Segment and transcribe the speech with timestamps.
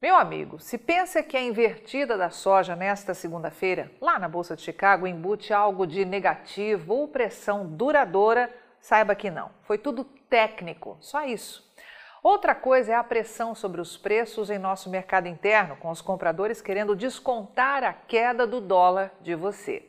[0.00, 4.62] Meu amigo, se pensa que a invertida da soja nesta segunda-feira, lá na Bolsa de
[4.62, 8.48] Chicago, embute algo de negativo ou pressão duradoura,
[8.80, 9.50] saiba que não.
[9.64, 11.68] Foi tudo técnico, só isso.
[12.22, 16.62] Outra coisa é a pressão sobre os preços em nosso mercado interno, com os compradores
[16.62, 19.84] querendo descontar a queda do dólar de você.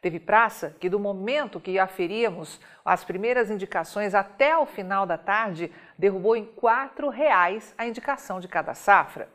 [0.00, 5.72] Teve praça que, do momento que aferíamos as primeiras indicações até o final da tarde,
[5.96, 9.28] derrubou em R$ 4,00 a indicação de cada safra.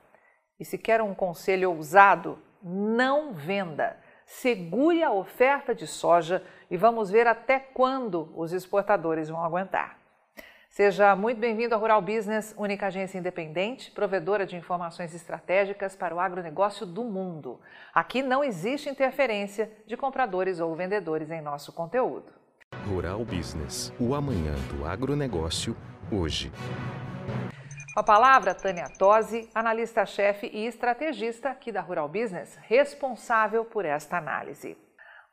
[0.60, 3.98] E se quer um conselho ousado, não venda.
[4.26, 9.98] Segure a oferta de soja e vamos ver até quando os exportadores vão aguentar.
[10.70, 16.20] Seja muito bem-vindo ao Rural Business, única agência independente, provedora de informações estratégicas para o
[16.20, 17.60] agronegócio do mundo.
[17.92, 22.32] Aqui não existe interferência de compradores ou vendedores em nosso conteúdo.
[22.88, 25.76] Rural Business, o amanhã do agronegócio,
[26.12, 26.52] hoje.
[28.00, 34.78] A palavra, Tânia Tosi, analista-chefe e estrategista aqui da Rural Business, responsável por esta análise.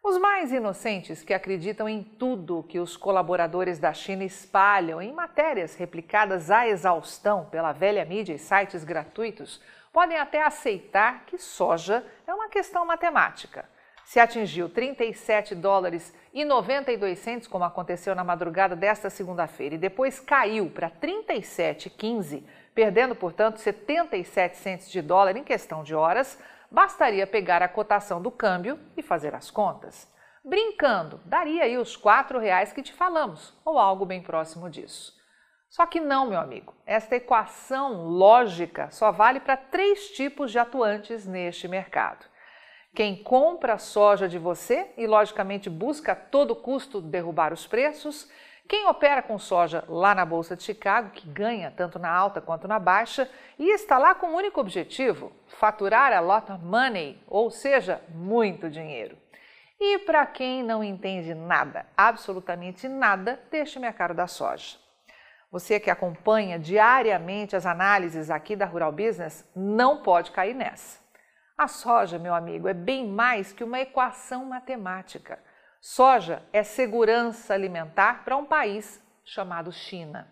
[0.02, 5.76] Os mais inocentes que acreditam em tudo que os colaboradores da China espalham em matérias
[5.76, 12.34] replicadas à exaustão pela velha mídia e sites gratuitos podem até aceitar que soja é
[12.34, 13.64] uma questão matemática.
[14.04, 20.20] Se atingiu 37 dólares e 92 centos, como aconteceu na madrugada desta segunda-feira, e depois
[20.20, 26.38] caiu para 37,15, perdendo, portanto, 77 centos de dólar em questão de horas,
[26.70, 30.06] bastaria pegar a cotação do câmbio e fazer as contas.
[30.44, 35.16] Brincando, daria aí os R$ reais que te falamos, ou algo bem próximo disso.
[35.70, 36.74] Só que não, meu amigo.
[36.84, 42.26] Esta equação lógica só vale para três tipos de atuantes neste mercado
[42.96, 48.26] quem compra soja de você e, logicamente, busca a todo custo derrubar os preços.
[48.66, 52.66] Quem opera com soja lá na Bolsa de Chicago, que ganha tanto na alta quanto
[52.66, 57.50] na baixa, e está lá com o único objetivo: faturar a lot of money, ou
[57.50, 59.14] seja, muito dinheiro.
[59.78, 64.78] E para quem não entende nada, absolutamente nada, deste mercado da soja.
[65.52, 71.05] Você que acompanha diariamente as análises aqui da Rural Business não pode cair nessa.
[71.58, 75.38] A soja, meu amigo, é bem mais que uma equação matemática.
[75.80, 80.30] Soja é segurança alimentar para um país chamado China.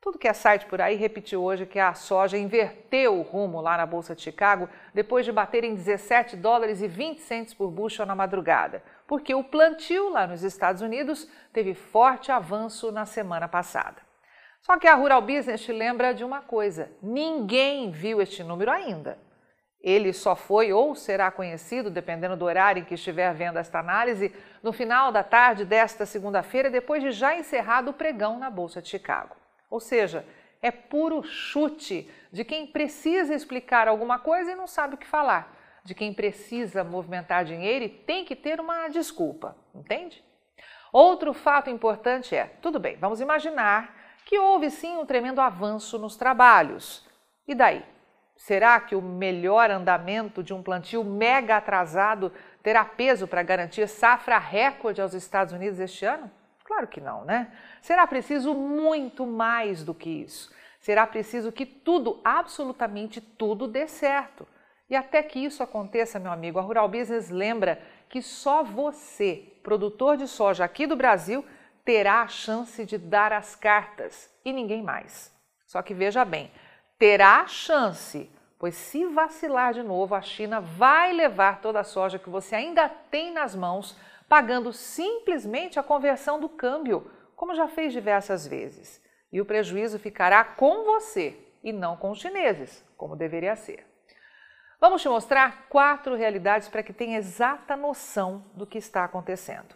[0.00, 3.76] Tudo que é site por aí repetiu hoje que a soja inverteu o rumo lá
[3.76, 8.04] na Bolsa de Chicago depois de bater em 17 dólares e 20 centos por bushel
[8.04, 14.02] na madrugada, porque o plantio lá nos Estados Unidos teve forte avanço na semana passada.
[14.60, 19.16] Só que a Rural Business te lembra de uma coisa: ninguém viu este número ainda.
[19.82, 24.32] Ele só foi ou será conhecido, dependendo do horário em que estiver vendo esta análise,
[24.62, 28.88] no final da tarde desta segunda-feira, depois de já encerrado o pregão na Bolsa de
[28.88, 29.34] Chicago.
[29.68, 30.24] Ou seja,
[30.60, 35.52] é puro chute de quem precisa explicar alguma coisa e não sabe o que falar,
[35.84, 40.22] de quem precisa movimentar dinheiro e tem que ter uma desculpa, entende?
[40.92, 46.16] Outro fato importante é: tudo bem, vamos imaginar que houve sim um tremendo avanço nos
[46.16, 47.04] trabalhos.
[47.48, 47.84] E daí?
[48.42, 54.36] Será que o melhor andamento de um plantio mega atrasado terá peso para garantir safra
[54.36, 56.28] recorde aos Estados Unidos este ano?
[56.64, 57.52] Claro que não, né?
[57.80, 60.52] Será preciso muito mais do que isso.
[60.80, 64.44] Será preciso que tudo, absolutamente tudo, dê certo.
[64.90, 70.16] E até que isso aconteça, meu amigo, a Rural Business lembra que só você, produtor
[70.16, 71.46] de soja aqui do Brasil,
[71.84, 75.32] terá a chance de dar as cartas e ninguém mais.
[75.64, 76.50] Só que veja bem,
[77.02, 78.30] terá chance,
[78.60, 82.88] pois se vacilar de novo, a China vai levar toda a soja que você ainda
[82.88, 83.98] tem nas mãos,
[84.28, 89.02] pagando simplesmente a conversão do câmbio, como já fez diversas vezes.
[89.32, 93.84] E o prejuízo ficará com você e não com os chineses, como deveria ser.
[94.80, 99.74] Vamos te mostrar quatro realidades para que tenha exata noção do que está acontecendo.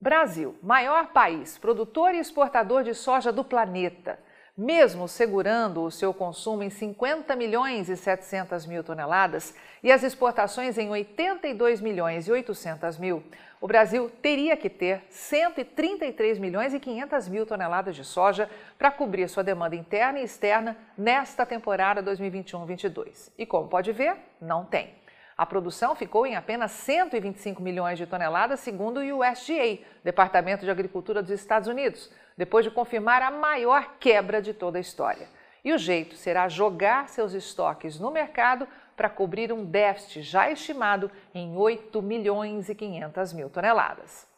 [0.00, 4.22] Brasil, maior país produtor e exportador de soja do planeta
[4.56, 10.78] mesmo segurando o seu consumo em 50 milhões e 700 mil toneladas e as exportações
[10.78, 13.22] em 82 milhões e 800 mil,
[13.60, 19.28] o Brasil teria que ter 133 milhões e 500 mil toneladas de soja para cobrir
[19.28, 23.32] sua demanda interna e externa nesta temporada 2021-22.
[23.36, 25.03] E como pode ver, não tem.
[25.36, 31.20] A produção ficou em apenas 125 milhões de toneladas, segundo o USDA, Departamento de Agricultura
[31.20, 35.28] dos Estados Unidos, depois de confirmar a maior quebra de toda a história.
[35.64, 41.10] E o jeito será jogar seus estoques no mercado para cobrir um déficit já estimado
[41.34, 44.28] em 8 milhões e 500 mil toneladas.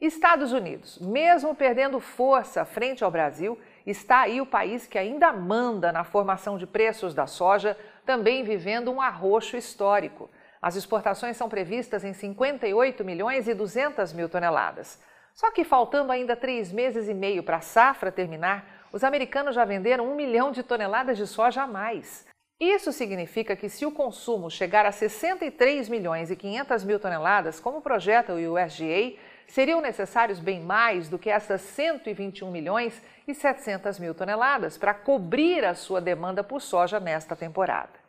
[0.00, 5.90] Estados Unidos, mesmo perdendo força frente ao Brasil, está aí o país que ainda manda
[5.90, 10.28] na formação de preços da soja, também vivendo um arroxo histórico.
[10.64, 14.98] As exportações são previstas em 58 milhões e 200 mil toneladas.
[15.34, 19.62] Só que faltando ainda três meses e meio para a safra terminar, os americanos já
[19.66, 22.26] venderam um milhão de toneladas de soja a mais.
[22.58, 27.82] Isso significa que se o consumo chegar a 63 milhões e 500 mil toneladas, como
[27.82, 34.14] projeta o USDA, seriam necessários bem mais do que essas 121 milhões e 700 mil
[34.14, 38.03] toneladas para cobrir a sua demanda por soja nesta temporada.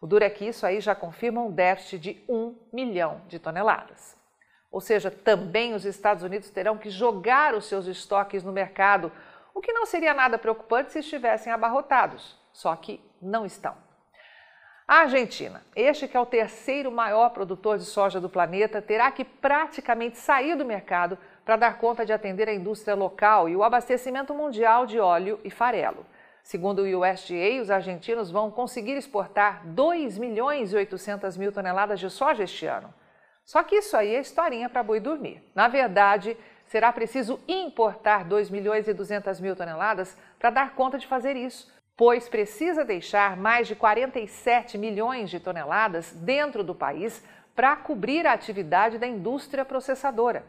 [0.00, 4.16] O duro é que isso aí já confirma um déficit de 1 milhão de toneladas.
[4.70, 9.12] Ou seja, também os Estados Unidos terão que jogar os seus estoques no mercado,
[9.54, 13.76] o que não seria nada preocupante se estivessem abarrotados, só que não estão.
[14.86, 19.24] A Argentina, este que é o terceiro maior produtor de soja do planeta, terá que
[19.24, 24.34] praticamente sair do mercado para dar conta de atender a indústria local e o abastecimento
[24.34, 26.04] mundial de óleo e farelo.
[26.44, 32.08] Segundo o USDA, os argentinos vão conseguir exportar 2 milhões e 800 mil toneladas de
[32.08, 32.94] soja este ano.
[33.44, 35.42] Só que isso aí é historinha para boi dormir.
[35.56, 36.36] Na verdade,
[36.66, 41.74] será preciso importar 2 milhões e 200 mil toneladas para dar conta de fazer isso
[41.96, 47.22] pois precisa deixar mais de 47 milhões de toneladas dentro do país
[47.54, 50.44] para cobrir a atividade da indústria processadora.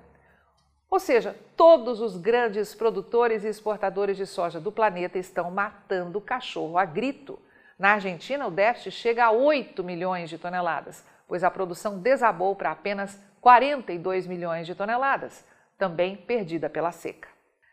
[0.90, 6.78] Ou seja, todos os grandes produtores e exportadores de soja do planeta estão matando cachorro
[6.78, 7.40] a grito.
[7.78, 12.72] Na Argentina, o déficit chega a 8 milhões de toneladas, pois a produção desabou para
[12.72, 15.46] apenas 42 milhões de toneladas,
[15.78, 17.28] também perdida pela seca.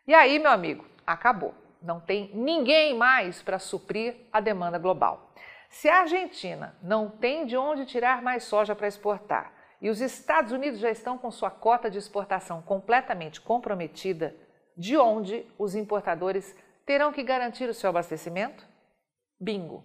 [0.07, 5.33] E aí, meu amigo, acabou não tem ninguém mais para suprir a demanda global.
[5.69, 10.53] Se a Argentina não tem de onde tirar mais soja para exportar e os Estados
[10.53, 14.35] Unidos já estão com sua cota de exportação completamente comprometida,
[14.77, 16.57] de onde os importadores
[16.87, 18.65] terão que garantir o seu abastecimento?
[19.41, 19.85] Bingo!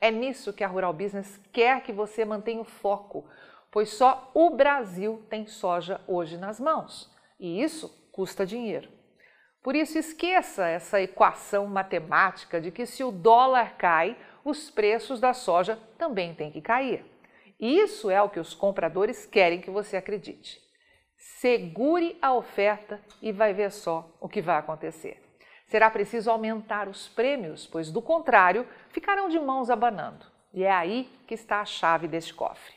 [0.00, 3.28] É nisso que a Rural Business quer que você mantenha o foco,
[3.72, 8.88] pois só o Brasil tem soja hoje nas mãos e isso custa dinheiro.
[9.64, 15.32] Por isso, esqueça essa equação matemática de que se o dólar cai, os preços da
[15.32, 17.13] soja também têm que cair.
[17.66, 20.60] Isso é o que os compradores querem que você acredite.
[21.16, 25.18] Segure a oferta e vai ver só o que vai acontecer.
[25.68, 30.26] Será preciso aumentar os prêmios, pois do contrário, ficarão de mãos abanando.
[30.52, 32.74] E é aí que está a chave deste cofre.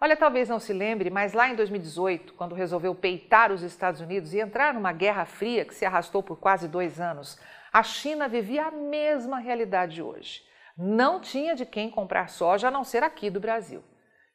[0.00, 4.32] Olha, talvez não se lembre, mas lá em 2018, quando resolveu peitar os Estados Unidos
[4.32, 7.36] e entrar numa guerra fria que se arrastou por quase dois anos,
[7.72, 10.44] a China vivia a mesma realidade de hoje.
[10.78, 13.82] Não tinha de quem comprar soja a não ser aqui do Brasil.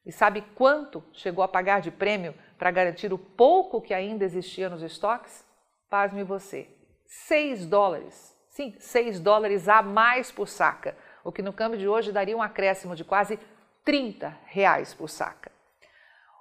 [0.09, 4.67] E sabe quanto chegou a pagar de prêmio para garantir o pouco que ainda existia
[4.67, 5.45] nos estoques?
[5.87, 6.67] Pasme você,
[7.05, 8.35] 6 dólares.
[8.49, 12.41] Sim, 6 dólares a mais por saca, o que no câmbio de hoje daria um
[12.41, 13.39] acréscimo de quase
[13.85, 15.51] 30 reais por saca.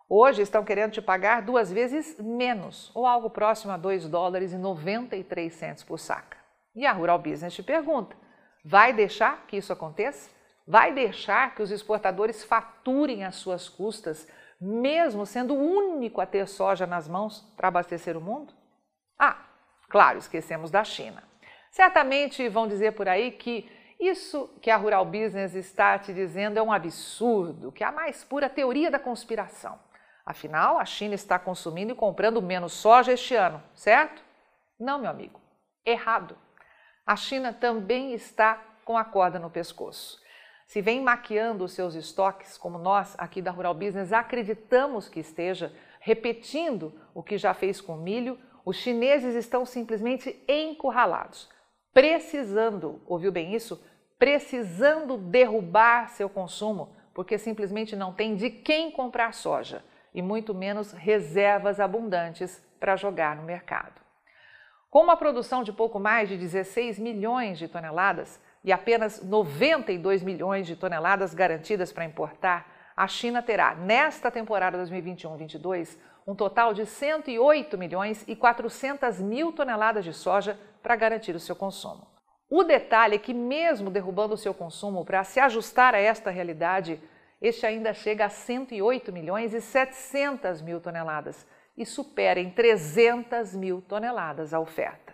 [0.08, 4.56] Hoje estão querendo te pagar duas vezes menos, ou algo próximo a 2 dólares e
[4.56, 6.38] 93 centos por saca.
[6.74, 8.16] E a Rural Business te pergunta:
[8.64, 10.38] vai deixar que isso aconteça?
[10.70, 14.28] Vai deixar que os exportadores faturem as suas custas,
[14.60, 18.52] mesmo sendo o único a ter soja nas mãos para abastecer o mundo?
[19.18, 19.46] Ah,
[19.88, 21.24] claro, esquecemos da China.
[21.70, 23.66] Certamente vão dizer por aí que
[23.98, 28.22] isso que a Rural Business está te dizendo é um absurdo, que é a mais
[28.22, 29.78] pura teoria da conspiração.
[30.26, 34.22] Afinal, a China está consumindo e comprando menos soja este ano, certo?
[34.78, 35.40] Não, meu amigo,
[35.82, 36.37] errado.
[37.06, 40.27] A China também está com a corda no pescoço.
[40.68, 45.72] Se vem maquiando os seus estoques, como nós aqui da Rural Business acreditamos que esteja,
[45.98, 51.48] repetindo o que já fez com milho, os chineses estão simplesmente encurralados,
[51.90, 53.82] precisando, ouviu bem isso?
[54.18, 59.82] Precisando derrubar seu consumo, porque simplesmente não tem de quem comprar soja
[60.12, 64.02] e muito menos reservas abundantes para jogar no mercado.
[64.90, 70.66] Com uma produção de pouco mais de 16 milhões de toneladas e apenas 92 milhões
[70.66, 75.96] de toneladas garantidas para importar, a China terá, nesta temporada 2021-22,
[76.26, 81.54] um total de 108 milhões e 400 mil toneladas de soja para garantir o seu
[81.54, 82.06] consumo.
[82.50, 87.00] O detalhe é que, mesmo derrubando o seu consumo para se ajustar a esta realidade,
[87.40, 91.46] este ainda chega a 108 milhões e 700 mil toneladas
[91.76, 95.07] e supera em 300 mil toneladas a oferta.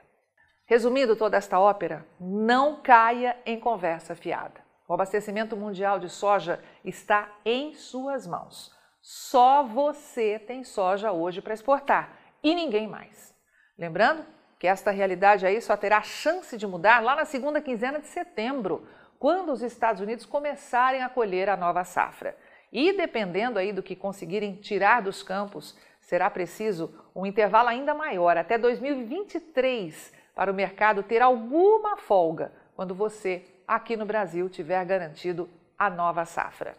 [0.67, 4.65] Resumindo toda esta ópera, não caia em conversa fiada.
[4.89, 8.73] O abastecimento mundial de soja está em suas mãos.
[9.03, 13.35] Só você tem soja hoje para exportar e ninguém mais.
[13.79, 14.25] Lembrando
[14.59, 18.89] que esta realidade aí só terá chance de mudar lá na segunda quinzena de setembro,
[19.19, 22.35] quando os Estados Unidos começarem a colher a nova safra.
[22.73, 28.37] E dependendo aí do que conseguirem tirar dos campos, será preciso um intervalo ainda maior,
[28.39, 35.49] até 2023, para o mercado ter alguma folga quando você, aqui no Brasil, tiver garantido
[35.79, 36.77] a nova safra.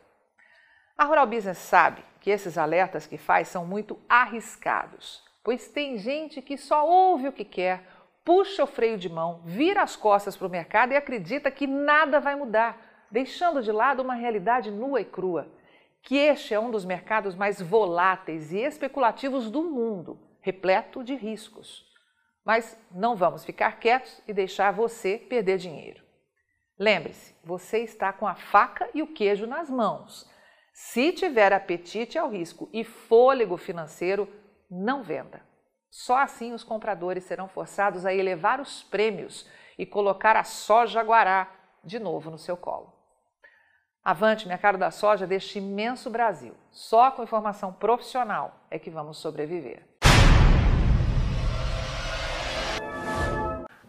[0.98, 6.42] A Rural Business sabe que esses alertas que faz são muito arriscados, pois tem gente
[6.42, 7.84] que só ouve o que quer,
[8.24, 12.20] puxa o freio de mão, vira as costas para o mercado e acredita que nada
[12.20, 15.48] vai mudar, deixando de lado uma realidade nua e crua.
[16.02, 21.95] Que este é um dos mercados mais voláteis e especulativos do mundo, repleto de riscos.
[22.46, 26.04] Mas não vamos ficar quietos e deixar você perder dinheiro.
[26.78, 30.30] Lembre-se, você está com a faca e o queijo nas mãos.
[30.74, 34.28] Se tiver apetite ao risco e fôlego financeiro,
[34.70, 35.42] não venda.
[35.90, 41.50] Só assim os compradores serão forçados a elevar os prêmios e colocar a soja guará
[41.84, 42.94] de novo no seu colo.
[44.04, 46.54] Avante, mercado da soja deste imenso Brasil.
[46.70, 49.95] Só com informação profissional é que vamos sobreviver.